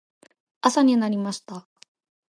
[0.61, 1.67] 朝になりました。